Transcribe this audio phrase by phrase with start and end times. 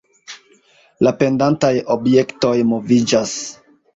[1.07, 3.37] La pendantaj objektoj moviĝas.